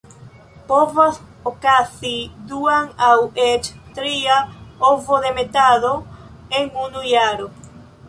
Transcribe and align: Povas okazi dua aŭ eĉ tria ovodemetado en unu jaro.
Povas 0.69 1.19
okazi 1.51 2.13
dua 2.53 2.79
aŭ 3.09 3.13
eĉ 3.45 3.71
tria 4.01 4.41
ovodemetado 4.93 5.97
en 6.63 6.77
unu 6.89 7.09
jaro. 7.17 7.51